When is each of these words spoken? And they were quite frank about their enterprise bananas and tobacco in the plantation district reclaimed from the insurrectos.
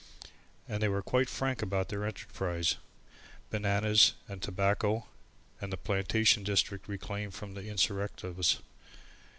And 0.67 0.81
they 0.81 0.87
were 0.87 1.03
quite 1.03 1.29
frank 1.29 1.61
about 1.61 1.89
their 1.89 2.05
enterprise 2.07 2.77
bananas 3.51 4.15
and 4.27 4.41
tobacco 4.41 5.05
in 5.61 5.69
the 5.69 5.77
plantation 5.77 6.43
district 6.43 6.87
reclaimed 6.87 7.35
from 7.35 7.53
the 7.53 7.67
insurrectos. 7.69 8.61